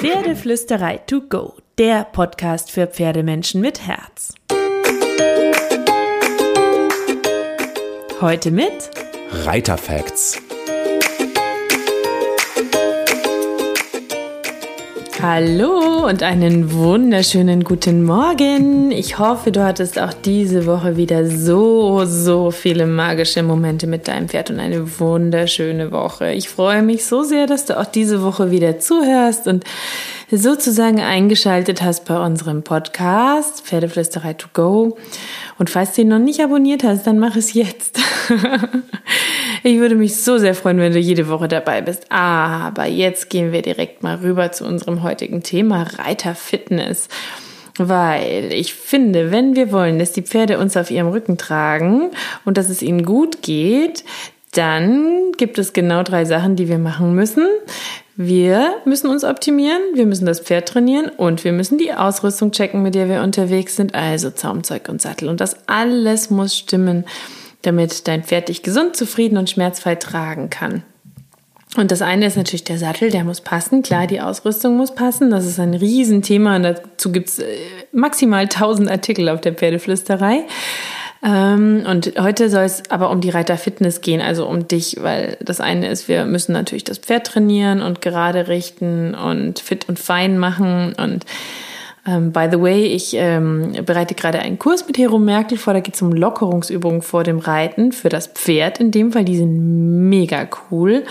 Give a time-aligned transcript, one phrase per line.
[0.00, 4.32] Pferdeflüsterei to go, der Podcast für Pferdemenschen mit Herz.
[8.20, 8.90] Heute mit
[9.32, 10.40] Reiterfacts.
[15.20, 18.92] Hallo und einen wunderschönen guten Morgen.
[18.92, 24.28] Ich hoffe, du hattest auch diese Woche wieder so, so viele magische Momente mit deinem
[24.28, 26.32] Pferd und eine wunderschöne Woche.
[26.32, 29.64] Ich freue mich so sehr, dass du auch diese Woche wieder zuhörst und
[30.30, 34.96] sozusagen eingeschaltet hast bei unserem Podcast Pferdeflüsterei to go.
[35.58, 37.98] Und falls du ihn noch nicht abonniert hast, dann mach es jetzt.
[39.62, 42.10] Ich würde mich so sehr freuen, wenn du jede Woche dabei bist.
[42.10, 47.08] Aber jetzt gehen wir direkt mal rüber zu unserem heutigen Thema Reiterfitness.
[47.76, 52.10] Weil ich finde, wenn wir wollen, dass die Pferde uns auf ihrem Rücken tragen
[52.44, 54.04] und dass es ihnen gut geht,
[54.52, 57.46] dann gibt es genau drei Sachen, die wir machen müssen.
[58.16, 62.82] Wir müssen uns optimieren, wir müssen das Pferd trainieren und wir müssen die Ausrüstung checken,
[62.82, 65.28] mit der wir unterwegs sind, also Zaumzeug und Sattel.
[65.28, 67.04] Und das alles muss stimmen
[67.62, 70.82] damit dein Pferd dich gesund, zufrieden und schmerzfrei tragen kann.
[71.76, 73.82] Und das eine ist natürlich der Sattel, der muss passen.
[73.82, 75.30] Klar, die Ausrüstung muss passen.
[75.30, 77.46] Das ist ein Riesenthema und dazu gibt's äh,
[77.92, 80.44] maximal 1000 Artikel auf der Pferdeflüsterei.
[81.22, 85.60] Ähm, und heute soll es aber um die Reiterfitness gehen, also um dich, weil das
[85.60, 90.38] eine ist, wir müssen natürlich das Pferd trainieren und gerade richten und fit und fein
[90.38, 91.24] machen und
[92.08, 95.74] ähm, by the way, ich ähm, bereite gerade einen Kurs mit Hero Merkel vor.
[95.74, 98.80] Da geht es um Lockerungsübungen vor dem Reiten für das Pferd.
[98.80, 101.04] In dem Fall, die sind mega cool,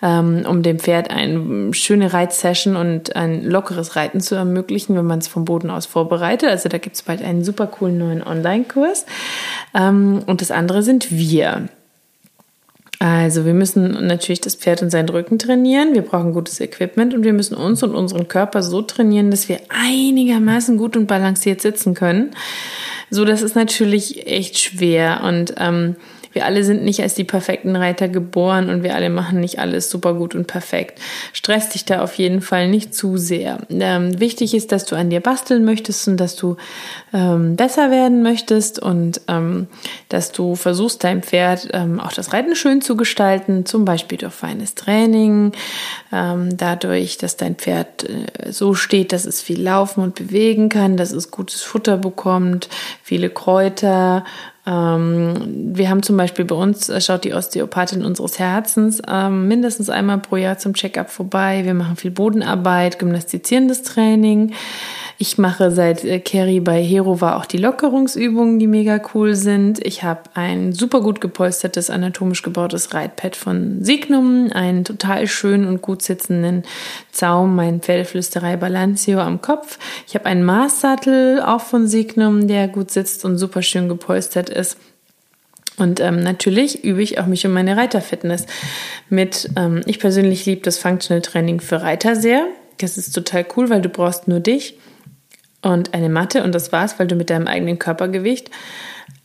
[0.00, 5.18] ähm, um dem Pferd eine schöne Reitsession und ein lockeres Reiten zu ermöglichen, wenn man
[5.18, 6.48] es vom Boden aus vorbereitet.
[6.48, 9.06] Also da gibt es bald einen super coolen neuen Online-Kurs.
[9.74, 11.68] Ähm, und das andere sind wir.
[13.04, 17.22] Also wir müssen natürlich das Pferd und seinen Rücken trainieren, wir brauchen gutes Equipment und
[17.22, 21.92] wir müssen uns und unseren Körper so trainieren, dass wir einigermaßen gut und balanciert sitzen
[21.92, 22.30] können.
[23.10, 25.96] So, das ist natürlich echt schwer und ähm,
[26.34, 29.88] wir alle sind nicht als die perfekten Reiter geboren und wir alle machen nicht alles
[29.88, 31.00] super gut und perfekt.
[31.32, 33.58] Stress dich da auf jeden Fall nicht zu sehr.
[33.70, 36.56] Ähm, wichtig ist, dass du an dir basteln möchtest und dass du
[37.12, 39.68] ähm, besser werden möchtest und ähm,
[40.08, 44.34] dass du versuchst, deinem Pferd ähm, auch das Reiten schön zu gestalten, zum Beispiel durch
[44.34, 45.52] feines Training,
[46.12, 50.96] ähm, dadurch, dass dein Pferd äh, so steht, dass es viel laufen und bewegen kann,
[50.96, 52.68] dass es gutes Futter bekommt,
[53.02, 54.24] viele Kräuter,
[54.66, 60.18] wir haben zum Beispiel bei uns, äh, schaut die Osteopathin unseres Herzens ähm, mindestens einmal
[60.18, 61.62] pro Jahr zum Checkup vorbei.
[61.64, 64.54] Wir machen viel Bodenarbeit, gymnastizierendes Training.
[65.16, 69.84] Ich mache seit äh, Kerry bei Hero war auch die Lockerungsübungen, die mega cool sind.
[69.84, 75.82] Ich habe ein super gut gepolstertes, anatomisch gebautes Reitpad von Signum, einen total schönen und
[75.82, 76.64] gut sitzenden
[77.12, 79.78] Zaum, mein Pferdeflüsterei Balancio am Kopf.
[80.08, 84.78] Ich habe einen Maßsattel auch von Signum, der gut sitzt und super schön gepolstert ist.
[85.76, 88.46] Und ähm, natürlich übe ich auch mich um meine Reiterfitness
[89.08, 89.48] mit.
[89.56, 92.46] Ähm, ich persönlich liebe das Functional Training für Reiter sehr.
[92.78, 94.76] Das ist total cool, weil du brauchst nur dich
[95.64, 98.50] und eine Matte und das war's, weil du mit deinem eigenen Körpergewicht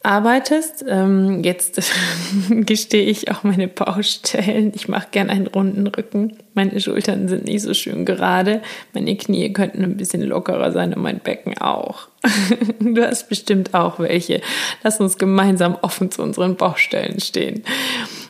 [0.01, 0.85] arbeitest.
[0.87, 1.81] Ähm, jetzt
[2.49, 4.71] gestehe ich auch meine Baustellen.
[4.73, 6.37] Ich mache gern einen runden Rücken.
[6.53, 8.61] Meine Schultern sind nicht so schön gerade.
[8.93, 12.07] Meine Knie könnten ein bisschen lockerer sein und mein Becken auch.
[12.79, 14.41] du hast bestimmt auch welche.
[14.83, 17.63] Lass uns gemeinsam offen zu unseren Baustellen stehen.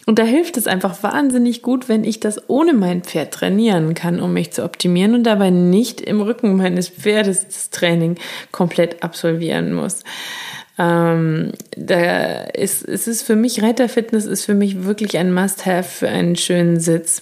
[0.10, 4.20] Und da hilft es einfach wahnsinnig gut, wenn ich das ohne mein Pferd trainieren kann,
[4.20, 8.16] um mich zu optimieren und dabei nicht im Rücken meines Pferdes das Training
[8.52, 10.04] komplett absolvieren muss.
[10.80, 16.10] Ähm, da ist, ist es für mich, Reiterfitness ist für mich wirklich ein Must-Have für
[16.10, 17.22] einen schönen Sitz.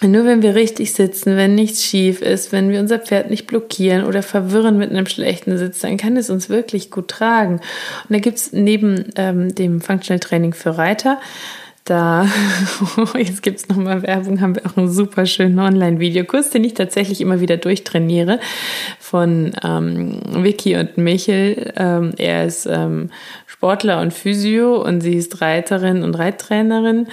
[0.00, 4.04] Nur wenn wir richtig sitzen, wenn nichts schief ist, wenn wir unser Pferd nicht blockieren
[4.04, 7.54] oder verwirren mit einem schlechten Sitz, dann kann es uns wirklich gut tragen.
[7.54, 11.18] Und da gibt's neben ähm, dem Functional Training für Reiter
[11.84, 12.26] da,
[13.16, 17.40] jetzt gibt's nochmal Werbung, haben wir auch einen super schönen Online-Videokurs, den ich tatsächlich immer
[17.40, 18.38] wieder durchtrainiere
[18.98, 21.72] von ähm, Vicky und Michel.
[21.76, 23.10] Ähm, er ist ähm,
[23.46, 27.08] Sportler und Physio und sie ist Reiterin und Reittrainerin.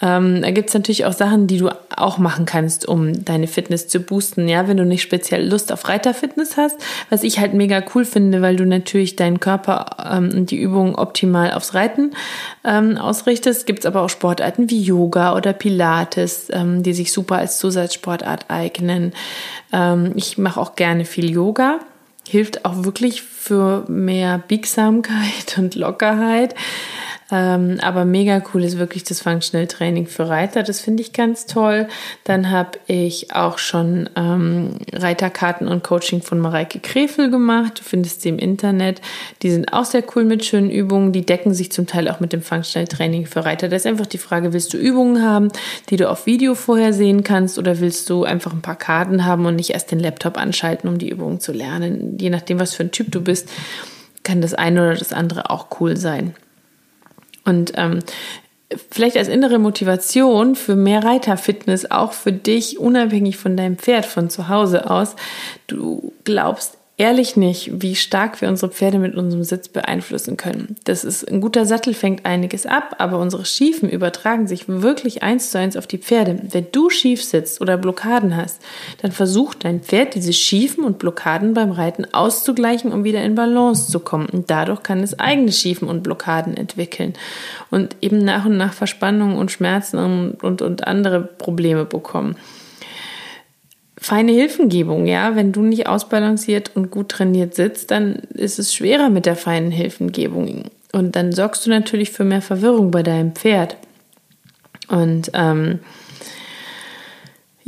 [0.00, 4.00] Ähm, da gibt's natürlich auch Sachen, die du auch machen kannst, um deine Fitness zu
[4.00, 4.48] boosten.
[4.48, 6.76] Ja, wenn du nicht speziell Lust auf Reiterfitness hast,
[7.10, 10.94] was ich halt mega cool finde, weil du natürlich deinen Körper ähm, und die Übungen
[10.94, 12.12] optimal aufs Reiten
[12.64, 13.66] ähm, ausrichtest.
[13.66, 19.12] Gibt's aber auch Sportarten wie Yoga oder Pilates, ähm, die sich super als Zusatzsportart eignen.
[19.72, 21.80] Ähm, ich mache auch gerne viel Yoga
[22.28, 26.54] hilft auch wirklich für mehr Biegsamkeit und Lockerheit.
[27.30, 30.62] Ähm, aber mega cool ist wirklich das Functional Training für Reiter.
[30.62, 31.86] Das finde ich ganz toll.
[32.24, 37.80] Dann habe ich auch schon ähm, Reiterkarten und Coaching von Mareike Krefel gemacht.
[37.80, 39.02] Du findest sie im Internet.
[39.42, 41.12] Die sind auch sehr cool mit schönen Übungen.
[41.12, 43.68] Die decken sich zum Teil auch mit dem Functional Training für Reiter.
[43.68, 45.48] Da ist einfach die Frage, willst du Übungen haben,
[45.90, 49.44] die du auf Video vorher sehen kannst oder willst du einfach ein paar Karten haben
[49.44, 52.16] und nicht erst den Laptop anschalten, um die Übungen zu lernen?
[52.18, 53.50] Je nachdem, was für ein Typ du bist,
[54.24, 56.34] kann das eine oder das andere auch cool sein.
[57.48, 58.00] Und ähm,
[58.90, 64.28] vielleicht als innere Motivation für mehr Reiterfitness, auch für dich, unabhängig von deinem Pferd von
[64.28, 65.16] zu Hause aus.
[65.66, 70.74] Du glaubst ehrlich nicht, wie stark wir unsere Pferde mit unserem Sitz beeinflussen können.
[70.82, 75.50] Das ist ein guter Sattel fängt einiges ab, aber unsere Schiefen übertragen sich wirklich eins
[75.50, 76.40] zu eins auf die Pferde.
[76.50, 78.60] Wenn du schief sitzt oder Blockaden hast,
[79.00, 83.92] dann versucht dein Pferd diese Schiefen und Blockaden beim Reiten auszugleichen, um wieder in Balance
[83.92, 84.26] zu kommen.
[84.26, 87.14] Und dadurch kann es eigene Schiefen und Blockaden entwickeln
[87.70, 92.34] und eben nach und nach Verspannungen und Schmerzen und, und, und andere Probleme bekommen
[94.00, 95.36] feine Hilfengebung, ja.
[95.36, 99.70] Wenn du nicht ausbalanciert und gut trainiert sitzt, dann ist es schwerer mit der feinen
[99.70, 100.64] Hilfengebung.
[100.92, 103.76] Und dann sorgst du natürlich für mehr Verwirrung bei deinem Pferd.
[104.88, 105.80] Und ähm,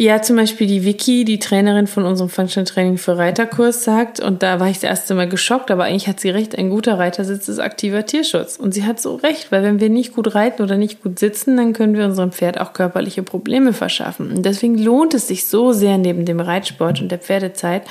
[0.00, 4.42] ja, zum Beispiel die Vicky, die Trainerin von unserem Functional Training für Reiterkurs, sagt, und
[4.42, 7.48] da war ich das erste Mal geschockt, aber eigentlich hat sie recht, ein guter Reitersitz
[7.48, 8.56] ist aktiver Tierschutz.
[8.56, 11.58] Und sie hat so recht, weil wenn wir nicht gut reiten oder nicht gut sitzen,
[11.58, 14.32] dann können wir unserem Pferd auch körperliche Probleme verschaffen.
[14.32, 17.82] Und deswegen lohnt es sich so sehr, neben dem Reitsport und der Pferdezeit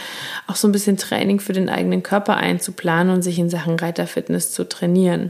[0.48, 4.52] auch so ein bisschen Training für den eigenen Körper einzuplanen und sich in Sachen Reiterfitness
[4.52, 5.30] zu trainieren.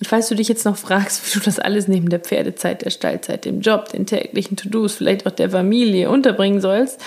[0.00, 2.90] Und falls du dich jetzt noch fragst, wie du das alles neben der Pferdezeit, der
[2.90, 7.00] Stallzeit, dem Job, den täglichen To-Dos, vielleicht auch der Familie unterbringen sollst,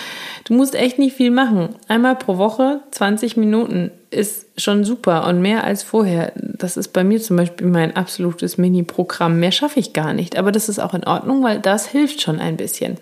[0.44, 1.76] du musst echt nicht viel machen.
[1.88, 6.32] Einmal pro Woche 20 Minuten ist schon super und mehr als vorher.
[6.36, 9.40] Das ist bei mir zum Beispiel mein absolutes Mini-Programm.
[9.40, 10.36] Mehr schaffe ich gar nicht.
[10.36, 12.98] Aber das ist auch in Ordnung, weil das hilft schon ein bisschen.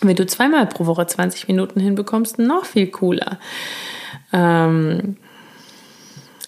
[0.00, 3.38] Wenn du zweimal pro Woche 20 Minuten hinbekommst, noch viel cooler.
[4.32, 5.16] Ähm,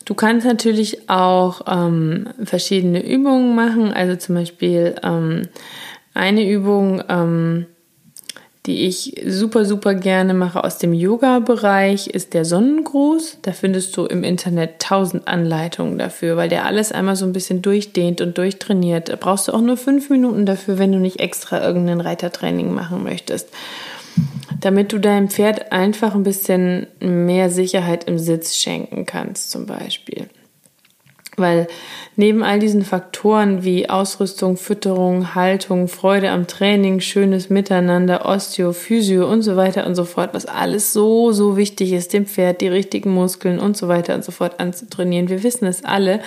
[0.06, 3.92] Du kannst natürlich auch ähm, verschiedene Übungen machen.
[3.92, 5.48] Also zum Beispiel ähm,
[6.14, 7.66] eine Übung, ähm,
[8.66, 13.38] die ich super, super gerne mache aus dem Yoga-Bereich, ist der Sonnengruß.
[13.42, 17.60] Da findest du im Internet tausend Anleitungen dafür, weil der alles einmal so ein bisschen
[17.60, 19.08] durchdehnt und durchtrainiert.
[19.08, 23.02] Da brauchst du auch nur fünf Minuten dafür, wenn du nicht extra irgendein Reitertraining machen
[23.02, 23.48] möchtest
[24.60, 30.28] damit du deinem Pferd einfach ein bisschen mehr Sicherheit im Sitz schenken kannst, zum Beispiel.
[31.36, 31.66] Weil
[32.16, 39.30] neben all diesen Faktoren wie Ausrüstung, Fütterung, Haltung, Freude am Training, schönes Miteinander, Osteo, Physio
[39.30, 42.68] und so weiter und so fort, was alles so, so wichtig ist, dem Pferd die
[42.68, 45.28] richtigen Muskeln und so weiter und so fort anzutrainieren.
[45.28, 46.20] Wir wissen es alle,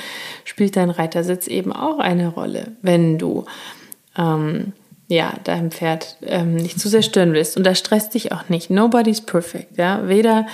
[0.45, 3.45] spielt dein Reitersitz eben auch eine Rolle, wenn du
[4.15, 4.74] ähm,
[5.12, 7.58] ja, deinem Pferd ähm, nicht zu sehr stören willst.
[7.58, 8.70] Und das stresst dich auch nicht.
[8.70, 10.08] Nobody's perfect, ja.
[10.08, 10.46] Weder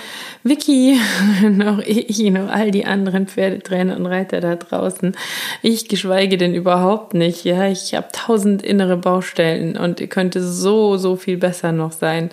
[0.44, 0.98] Vicky
[1.50, 5.14] noch ich noch all die anderen Pferdetrainer und Reiter da draußen.
[5.60, 7.68] Ich geschweige denn überhaupt nicht, ja.
[7.68, 12.30] Ich habe tausend innere Baustellen und ihr könnte so, so viel besser noch sein.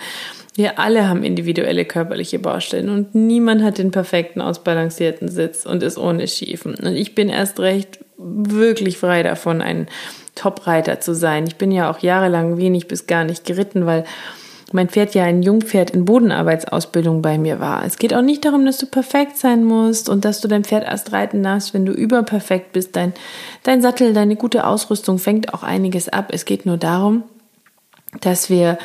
[0.56, 5.98] Wir alle haben individuelle körperliche Baustellen und niemand hat den perfekten, ausbalancierten Sitz und ist
[5.98, 6.76] ohne Schiefen.
[6.76, 9.88] Und ich bin erst recht wirklich frei davon, ein
[10.36, 11.46] Top-Reiter zu sein.
[11.48, 14.04] Ich bin ja auch jahrelang wenig bis gar nicht geritten, weil
[14.74, 17.86] mein Pferd ja ein Jungpferd in Bodenarbeitsausbildung bei mir war.
[17.86, 20.84] Es geht auch nicht darum, dass du perfekt sein musst und dass du dein Pferd
[20.84, 22.96] erst reiten darfst, wenn du überperfekt bist.
[22.96, 23.14] Dein,
[23.62, 26.30] dein Sattel, deine gute Ausrüstung fängt auch einiges ab.
[26.32, 27.24] Es geht nur darum,
[28.22, 28.80] dass wir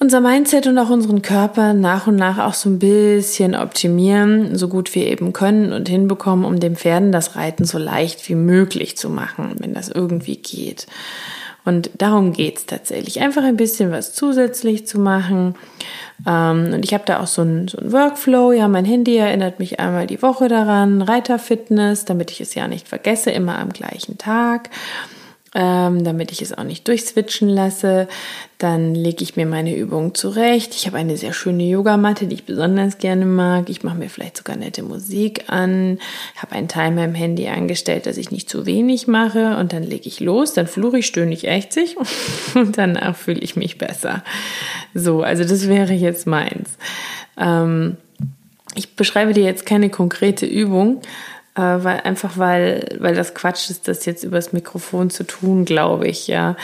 [0.00, 4.66] unser Mindset und auch unseren Körper nach und nach auch so ein bisschen optimieren, so
[4.68, 8.96] gut wir eben können und hinbekommen, um den Pferden das Reiten so leicht wie möglich
[8.96, 10.86] zu machen, wenn das irgendwie geht.
[11.66, 13.20] Und darum geht's tatsächlich.
[13.20, 15.54] Einfach ein bisschen was zusätzlich zu machen.
[16.26, 18.52] Ähm, und ich habe da auch so einen so Workflow.
[18.52, 21.02] Ja, mein Handy erinnert mich einmal die Woche daran.
[21.02, 24.70] Reiterfitness, damit ich es ja nicht vergesse, immer am gleichen Tag
[25.54, 28.06] ähm, damit ich es auch nicht durchswitchen lasse.
[28.58, 30.74] Dann lege ich mir meine Übungen zurecht.
[30.74, 33.68] Ich habe eine sehr schöne Yogamatte, die ich besonders gerne mag.
[33.68, 35.98] Ich mache mir vielleicht sogar nette Musik an.
[36.36, 39.56] Habe einen Timer im Handy angestellt, dass ich nicht zu wenig mache.
[39.56, 40.52] Und dann lege ich los.
[40.52, 41.96] Dann flure ich, stöhne ich, ächzig.
[42.54, 44.22] Und danach fühle ich mich besser.
[44.94, 46.76] So, also das wäre jetzt meins.
[47.36, 47.96] Ähm,
[48.76, 51.00] ich beschreibe dir jetzt keine konkrete Übung,
[51.54, 56.26] weil einfach weil weil das Quatsch ist, das jetzt übers Mikrofon zu tun, glaube ich.
[56.28, 56.56] Ja,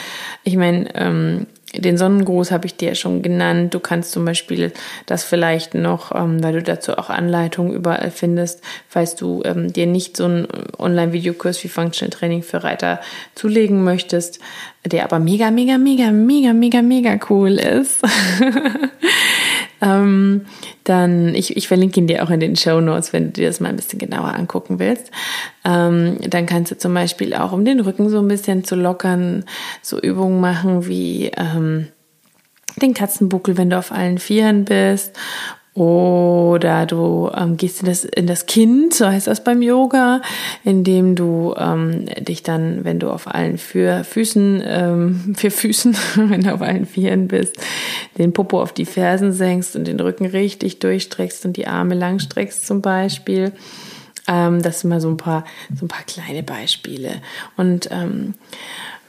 [0.43, 3.73] ich meine, ähm, den Sonnengruß habe ich dir schon genannt.
[3.73, 4.71] Du kannst zum Beispiel
[5.05, 9.85] das vielleicht noch, ähm, weil du dazu auch Anleitungen überall findest, falls du ähm, dir
[9.85, 13.01] nicht so einen Online-Videokurs wie Functional Training für Reiter
[13.35, 14.39] zulegen möchtest,
[14.85, 18.01] der aber mega, mega, mega, mega, mega, mega cool ist.
[19.81, 20.45] ähm,
[20.83, 23.59] dann, ich, ich verlinke ihn dir auch in den Show Notes, wenn du dir das
[23.59, 25.11] mal ein bisschen genauer angucken willst.
[25.65, 29.45] Ähm, dann kannst du zum Beispiel auch, um den Rücken so ein bisschen zu lockern,
[29.81, 31.87] so Übungen machen wie ähm,
[32.81, 35.17] den Katzenbuckel, wenn du auf allen Vieren bist
[35.77, 40.23] oder du ähm, gehst in das, in das Kind, so heißt das beim Yoga,
[40.63, 46.41] indem du ähm, dich dann, wenn du auf allen vier Füßen, ähm, vier Füßen, wenn
[46.41, 47.57] du auf allen Vieren bist,
[48.17, 52.65] den Popo auf die Fersen senkst und den Rücken richtig durchstreckst und die Arme langstreckst
[52.65, 53.51] zum Beispiel.
[54.27, 57.21] Ähm, das sind mal so ein paar, so ein paar kleine Beispiele.
[57.55, 58.33] Und ähm,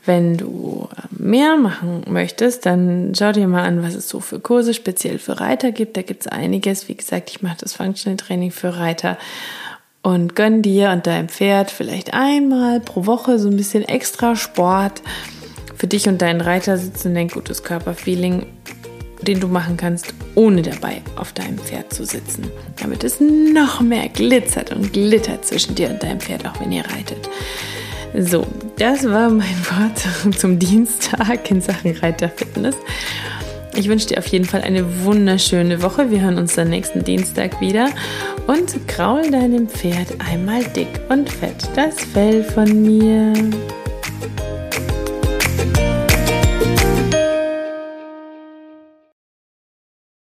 [0.08, 4.40] wenn du äh, mehr machen möchtest, dann schau dir mal an, was es so für
[4.40, 5.96] Kurse speziell für Reiter gibt.
[5.96, 6.88] Da gibt es einiges.
[6.88, 9.18] Wie gesagt, ich mache das Functional Training für Reiter
[10.02, 15.02] und gönn dir und deinem Pferd vielleicht einmal pro Woche so ein bisschen extra Sport
[15.76, 18.46] für dich und deinen Reiter sitzen, ein gutes Körperfeeling,
[19.22, 22.50] den du machen kannst, ohne dabei auf deinem Pferd zu sitzen.
[22.80, 26.84] Damit es noch mehr glitzert und glittert zwischen dir und deinem Pferd, auch wenn ihr
[26.84, 27.28] reitet.
[28.16, 28.46] So,
[28.78, 32.76] das war mein Wort zum Dienstag in Sachen Reiterfitness.
[33.76, 36.10] Ich wünsche dir auf jeden Fall eine wunderschöne Woche.
[36.10, 37.90] Wir hören uns dann nächsten Dienstag wieder.
[38.46, 43.32] Und kraul deinem Pferd einmal dick und fett das Fell von mir.